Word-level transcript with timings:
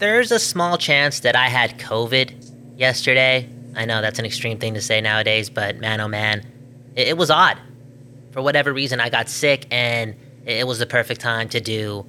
there's 0.00 0.32
a 0.32 0.38
small 0.38 0.76
chance 0.78 1.20
that 1.20 1.36
I 1.36 1.46
had 1.48 1.78
COVID 1.78 2.78
yesterday. 2.78 3.48
I 3.76 3.84
know 3.84 4.00
that's 4.00 4.18
an 4.18 4.24
extreme 4.24 4.58
thing 4.58 4.74
to 4.74 4.80
say 4.80 5.00
nowadays, 5.00 5.48
but 5.48 5.76
man, 5.76 6.00
oh 6.00 6.08
man, 6.08 6.44
it, 6.96 7.08
it 7.08 7.16
was 7.16 7.30
odd. 7.30 7.58
For 8.32 8.42
whatever 8.42 8.72
reason, 8.72 9.00
I 9.00 9.10
got 9.10 9.28
sick, 9.28 9.66
and 9.70 10.14
it 10.46 10.66
was 10.66 10.78
the 10.78 10.86
perfect 10.86 11.20
time 11.20 11.48
to 11.50 11.60
do 11.60 12.06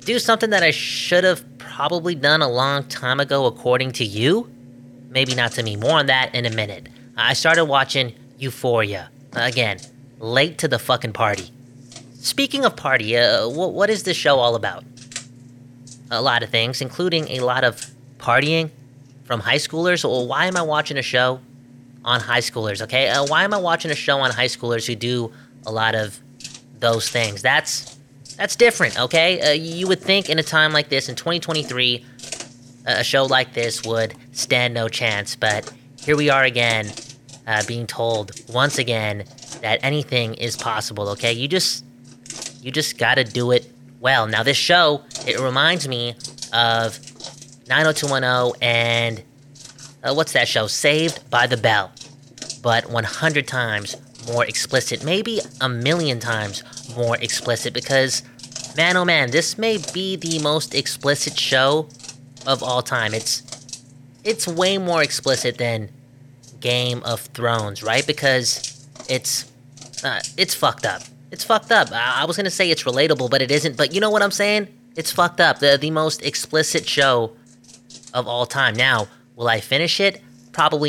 do 0.00 0.18
something 0.18 0.50
that 0.50 0.62
I 0.62 0.70
should 0.70 1.24
have 1.24 1.44
probably 1.58 2.14
done 2.14 2.40
a 2.40 2.48
long 2.48 2.84
time 2.84 3.20
ago, 3.20 3.46
according 3.46 3.92
to 3.92 4.04
you. 4.04 4.50
Maybe 5.10 5.34
not 5.34 5.52
to 5.52 5.62
me. 5.62 5.76
More 5.76 5.98
on 5.98 6.06
that 6.06 6.34
in 6.34 6.46
a 6.46 6.50
minute. 6.50 6.88
I 7.16 7.34
started 7.34 7.66
watching 7.66 8.14
Euphoria 8.38 9.10
again, 9.34 9.78
late 10.18 10.58
to 10.58 10.68
the 10.68 10.78
fucking 10.78 11.12
party. 11.12 11.50
Speaking 12.14 12.64
of 12.64 12.76
party, 12.76 13.16
uh, 13.16 13.46
wh- 13.46 13.74
what 13.74 13.90
is 13.90 14.04
this 14.04 14.16
show 14.16 14.38
all 14.38 14.54
about? 14.54 14.84
A 16.10 16.20
lot 16.20 16.42
of 16.42 16.50
things, 16.50 16.80
including 16.80 17.28
a 17.28 17.40
lot 17.40 17.64
of 17.64 17.86
partying 18.18 18.70
from 19.24 19.40
high 19.40 19.56
schoolers. 19.56 20.04
Well, 20.04 20.26
why 20.26 20.46
am 20.46 20.56
I 20.56 20.62
watching 20.62 20.98
a 20.98 21.02
show 21.02 21.40
on 22.04 22.20
high 22.20 22.40
schoolers? 22.40 22.82
Okay, 22.82 23.08
uh, 23.08 23.24
why 23.26 23.44
am 23.44 23.54
I 23.54 23.58
watching 23.58 23.90
a 23.90 23.94
show 23.94 24.18
on 24.18 24.30
high 24.30 24.46
schoolers 24.46 24.86
who 24.86 24.94
do 24.94 25.32
a 25.66 25.70
lot 25.72 25.94
of 25.94 26.18
those 26.80 27.08
things? 27.08 27.42
That's 27.42 27.96
that's 28.36 28.56
different. 28.56 28.98
Okay, 28.98 29.40
uh, 29.40 29.52
you 29.52 29.86
would 29.86 30.00
think 30.00 30.30
in 30.30 30.38
a 30.38 30.42
time 30.42 30.72
like 30.72 30.88
this 30.88 31.08
in 31.08 31.14
2023, 31.14 32.04
a 32.86 33.04
show 33.04 33.24
like 33.24 33.52
this 33.52 33.84
would 33.84 34.14
stand 34.32 34.74
no 34.74 34.88
chance, 34.88 35.36
but 35.36 35.72
here 36.00 36.16
we 36.16 36.30
are 36.30 36.42
again, 36.42 36.90
uh, 37.46 37.62
being 37.66 37.86
told 37.86 38.32
once 38.48 38.78
again 38.78 39.24
that 39.60 39.78
anything 39.82 40.34
is 40.34 40.56
possible. 40.56 41.08
Okay, 41.10 41.32
you 41.32 41.48
just 41.48 41.84
you 42.62 42.70
just 42.70 42.98
gotta 42.98 43.24
do 43.24 43.50
it 43.50 43.70
well. 44.00 44.26
Now 44.26 44.42
this 44.42 44.56
show 44.56 45.02
it 45.26 45.38
reminds 45.38 45.86
me 45.86 46.14
of 46.52 46.98
90210 47.68 48.56
and 48.60 49.22
uh, 50.02 50.14
what's 50.14 50.32
that 50.32 50.48
show? 50.48 50.66
Saved 50.66 51.28
by 51.30 51.46
the 51.46 51.56
Bell, 51.56 51.92
but 52.62 52.90
100 52.90 53.46
times 53.46 53.96
more 54.26 54.44
explicit, 54.44 55.04
maybe 55.04 55.40
a 55.60 55.68
million 55.68 56.18
times 56.18 56.62
more 56.96 57.16
explicit 57.18 57.72
because 57.72 58.22
man 58.76 58.96
oh 58.96 59.04
man, 59.04 59.30
this 59.30 59.58
may 59.58 59.78
be 59.92 60.16
the 60.16 60.38
most 60.40 60.74
explicit 60.74 61.38
show 61.38 61.88
of 62.46 62.62
all 62.62 62.82
time. 62.82 63.14
It's 63.14 63.42
it's 64.24 64.46
way 64.46 64.78
more 64.78 65.02
explicit 65.02 65.58
than 65.58 65.90
Game 66.60 67.02
of 67.04 67.20
Thrones, 67.20 67.82
right? 67.82 68.06
Because 68.06 68.86
it's 69.08 69.50
uh, 70.04 70.20
it's 70.36 70.54
fucked 70.54 70.86
up. 70.86 71.02
It's 71.30 71.44
fucked 71.44 71.70
up. 71.70 71.90
I-, 71.92 72.24
was 72.24 72.36
gonna 72.36 72.50
say 72.50 72.70
it's 72.70 72.82
relatable, 72.84 73.30
but 73.30 73.42
it 73.42 73.50
isn't. 73.50 73.76
But 73.76 73.94
you 73.94 74.00
know 74.00 74.10
what 74.10 74.22
I'm 74.22 74.30
saying? 74.30 74.68
It's 74.96 75.12
fucked 75.12 75.40
up. 75.40 75.60
The 75.60 75.78
the 75.80 75.90
most 75.90 76.22
explicit 76.22 76.88
show 76.88 77.32
of 78.12 78.26
all 78.26 78.46
time. 78.46 78.74
Now, 78.74 79.08
will 79.36 79.48
I 79.48 79.60
finish 79.60 80.00
it? 80.00 80.20
Probably. 80.52 80.88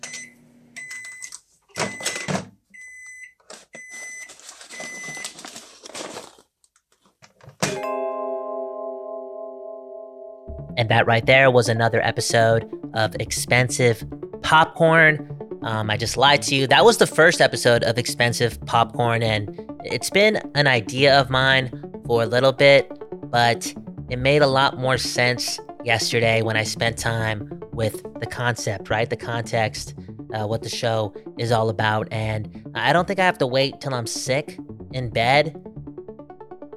And 10.78 10.90
that 10.90 11.06
right 11.06 11.26
there 11.26 11.52
was 11.52 11.70
another 11.70 12.02
episode 12.02 12.68
of 12.96 13.16
Expensive 13.20 14.04
Popcorn. 14.42 15.38
Um, 15.62 15.92
I 15.92 15.98
just 15.98 16.18
lied 16.18 16.42
to 16.44 16.56
you. 16.56 16.66
That 16.66 16.84
was 16.84 16.98
the 16.98 17.06
first 17.06 17.40
episode 17.40 17.84
of 17.84 18.00
Expensive 18.00 18.60
Popcorn, 18.66 19.22
and 19.22 19.71
it's 19.84 20.10
been 20.10 20.38
an 20.56 20.68
idea 20.68 21.20
of 21.20 21.30
mine 21.30 21.70
for 22.06 22.24
a 22.24 22.26
little 22.26 22.52
bit, 22.52 22.92
but 23.32 23.74
it 24.10 24.20
made 24.20 24.42
a 24.42 24.48
lot 24.48 24.78
more 24.78 24.98
sense 24.98 25.60
yesterday 25.84 26.42
when 26.42 26.58
I 26.58 26.64
spent 26.64 26.98
time 26.98 27.62
with 27.72 28.04
the 28.20 28.26
concept, 28.26 28.90
right? 28.90 29.10
The 29.10 29.18
context, 29.18 29.96
uh, 30.34 30.46
what 30.46 30.64
the 30.64 30.70
show 30.70 31.14
is 31.38 31.52
all 31.52 31.70
about. 31.70 32.08
And 32.12 32.70
I 32.76 32.94
don't 32.94 33.08
think 33.08 33.20
I 33.20 33.26
have 33.26 33.38
to 33.40 33.48
wait 33.48 33.82
till 33.82 33.94
I'm 33.94 34.08
sick 34.08 34.60
in 34.92 35.10
bed 35.10 35.62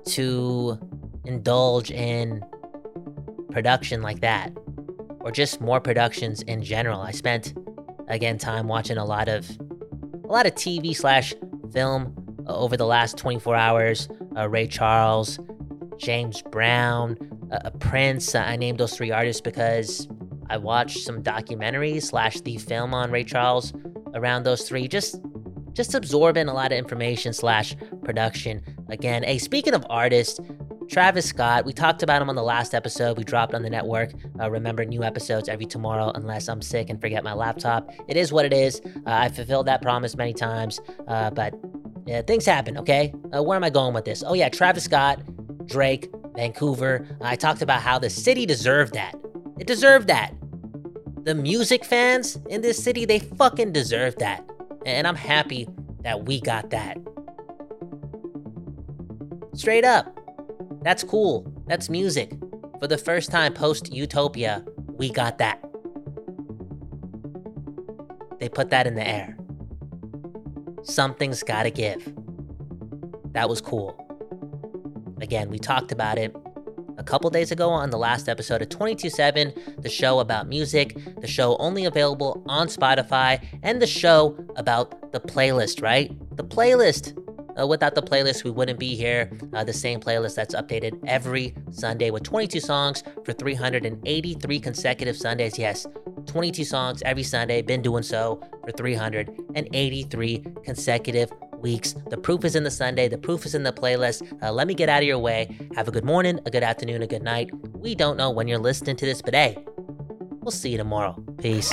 to 0.07 0.79
indulge 1.25 1.91
in 1.91 2.45
production 3.51 4.03
like 4.03 4.21
that, 4.21 4.53
or 5.21 5.31
just 5.31 5.61
more 5.61 5.81
productions 5.81 6.43
in 6.43 6.63
general. 6.63 7.01
I 7.01 7.11
spent 7.13 7.55
again 8.09 8.39
time 8.39 8.69
watching 8.69 8.97
a 8.97 9.05
lot 9.05 9.29
of 9.29 9.49
a 10.25 10.29
lot 10.29 10.47
of 10.47 10.55
TV 10.55 10.95
slash 10.95 11.35
film 11.73 12.24
uh, 12.47 12.57
over 12.57 12.77
the 12.77 12.87
last 12.87 13.17
24 13.19 13.55
hours. 13.57 14.09
Uh, 14.37 14.49
Ray 14.49 14.67
Charles, 14.67 15.39
James 15.99 16.43
Brown, 16.43 17.17
uh, 17.53 17.71
Prince. 17.79 18.35
I 18.35 18.57
named 18.57 18.79
those 18.79 18.97
three 18.97 19.11
artists 19.11 19.41
because 19.41 20.09
I 20.51 20.57
watched 20.57 20.99
some 20.99 21.23
documentaries 21.23 22.03
slash 22.05 22.41
the 22.41 22.59
film 22.59 22.95
on 22.95 23.11
Ray 23.11 23.25
Charles 23.25 23.73
around 24.15 24.45
those 24.45 24.69
three. 24.69 24.89
Just 24.89 25.21
just 25.73 25.95
absorbing 25.95 26.47
a 26.47 26.55
lot 26.55 26.71
of 26.71 26.79
information 26.79 27.33
slash 27.33 27.75
production. 28.05 28.63
Again, 28.89 29.25
hey, 29.25 29.39
speaking 29.39 29.75
of 29.75 29.85
artists, 29.91 30.39
Travis 30.89 31.27
Scott, 31.27 31.65
we 31.65 31.73
talked 31.73 32.03
about 32.03 32.23
him 32.23 32.29
on 32.29 32.37
the 32.37 32.43
last 32.43 32.75
episode 32.75 33.17
we 33.17 33.25
dropped 33.25 33.55
on 33.55 33.63
the 33.63 33.71
network. 33.71 34.13
Uh, 34.39 34.51
remember, 34.51 34.85
new 34.85 35.03
episodes 35.03 35.49
every 35.49 35.67
tomorrow 35.67 36.13
unless 36.15 36.49
I'm 36.49 36.63
sick 36.63 36.91
and 36.91 37.01
forget 37.01 37.25
my 37.25 37.33
laptop. 37.33 37.91
It 38.07 38.17
is 38.17 38.33
what 38.33 38.45
it 38.45 38.53
is. 38.53 38.81
Uh, 38.85 39.01
I 39.07 39.29
fulfilled 39.31 39.67
that 39.67 39.83
promise 39.83 40.15
many 40.17 40.33
times, 40.35 40.81
uh, 41.09 41.31
but 41.31 41.55
yeah, 42.07 42.23
things 42.23 42.45
happen, 42.45 42.79
okay? 42.79 43.15
Uh, 43.35 43.43
where 43.43 43.57
am 43.57 43.65
I 43.65 43.71
going 43.71 43.95
with 43.95 44.05
this? 44.05 44.23
Oh, 44.27 44.35
yeah, 44.35 44.49
Travis 44.49 44.85
Scott, 44.85 45.21
Drake, 45.67 46.11
Vancouver. 46.37 47.07
I 47.21 47.37
talked 47.37 47.63
about 47.63 47.81
how 47.81 47.99
the 47.99 48.11
city 48.11 48.45
deserved 48.47 48.95
that. 48.95 49.15
It 49.59 49.67
deserved 49.67 50.09
that. 50.09 50.35
The 51.23 51.35
music 51.35 51.85
fans 51.85 52.39
in 52.51 52.61
this 52.61 52.83
city, 52.83 53.07
they 53.07 53.21
fucking 53.21 53.73
deserve 53.73 54.17
that. 54.17 54.45
And 54.85 55.07
I'm 55.07 55.15
happy 55.15 55.67
that 56.03 56.25
we 56.25 56.41
got 56.41 56.71
that. 56.71 56.99
Straight 59.55 59.85
up. 59.85 60.21
That's 60.83 61.03
cool. 61.03 61.51
That's 61.67 61.89
music. 61.89 62.33
For 62.81 62.89
the 62.89 62.99
first 62.99 63.31
time 63.31 63.55
post 63.55 63.93
Utopia, 63.93 64.63
we 64.99 65.11
got 65.11 65.39
that. 65.39 65.63
They 68.39 68.51
put 68.51 68.69
that 68.71 68.87
in 68.87 68.95
the 68.95 69.09
air. 69.09 69.39
Something's 70.85 71.43
gotta 71.43 71.71
give. 71.71 72.13
That 73.33 73.49
was 73.49 73.61
cool. 73.61 74.01
Again, 75.21 75.49
we 75.49 75.59
talked 75.59 75.91
about 75.93 76.19
it 76.19 76.35
a 76.99 77.03
couple 77.03 77.29
days 77.31 77.51
ago 77.51 77.71
on 77.71 77.91
the 77.91 77.99
last 77.99 78.29
episode 78.29 78.63
of 78.63 78.69
22.7, 78.69 79.83
the 79.83 79.89
show 79.89 80.21
about 80.21 80.47
music, 80.47 80.97
the 81.21 81.27
show 81.27 81.57
only 81.57 81.85
available 81.85 82.43
on 82.47 82.69
Spotify, 82.69 83.45
and 83.63 83.81
the 83.81 83.87
show 83.87 84.37
about 84.57 85.13
the 85.13 85.21
playlist, 85.21 85.83
right? 85.83 86.11
The 86.37 86.45
playlist. 86.45 87.19
Uh, 87.61 87.67
without 87.67 87.95
the 87.95 88.03
playlist, 88.03 88.43
we 88.43 88.51
wouldn't 88.51 88.81
be 88.81 88.97
here. 88.97 89.31
Uh, 89.53 89.63
the 89.63 89.73
same 89.73 90.01
playlist 90.01 90.35
that's 90.35 90.55
updated 90.55 90.99
every 91.07 91.55
Sunday 91.71 92.11
with 92.11 92.25
22 92.25 92.59
songs 92.61 93.05
for 93.25 93.33
383 93.33 94.61
consecutive 94.61 95.17
Sundays. 95.17 95.57
Yes, 95.59 95.87
22 96.27 96.65
songs 96.65 97.03
every 97.05 97.23
Sunday. 97.23 97.63
Been 97.63 97.83
doing 97.83 98.03
so 98.03 98.41
for 98.65 98.73
383 98.73 100.45
consecutive 100.65 101.33
weeks. 101.65 101.95
The 102.11 102.17
proof 102.17 102.45
is 102.45 102.55
in 102.55 102.65
the 102.65 102.71
Sunday. 102.71 103.09
The 103.09 103.19
proof 103.19 103.47
is 103.47 103.55
in 103.55 103.63
the 103.63 103.73
playlist. 103.73 104.23
Uh, 104.43 104.53
let 104.53 104.67
me 104.67 104.75
get 104.75 104.89
out 104.89 105.03
of 105.03 105.09
your 105.09 105.19
way. 105.19 105.57
Have 105.75 105.89
a 105.89 105.91
good 105.91 106.05
morning, 106.05 106.39
a 106.47 106.51
good 106.51 106.63
afternoon, 106.63 107.03
a 107.03 107.07
good 107.07 107.23
night. 107.23 107.51
We 107.75 107.95
don't 107.95 108.17
know 108.17 108.31
when 108.31 108.49
you're 108.49 108.59
listening 108.59 108.97
to 108.97 109.07
this, 109.07 109.23
but 109.23 109.35
hey, 109.35 109.57
we'll 110.43 110.53
see 110.53 110.71
you 110.71 110.79
tomorrow. 110.79 111.15
Peace. 111.39 111.73